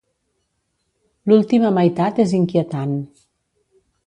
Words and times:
L'última 1.31 1.71
meitat 1.77 2.23
és 2.25 2.35
inquietant. 2.39 2.97